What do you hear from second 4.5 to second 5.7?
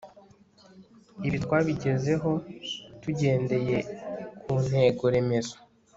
ntego-remezo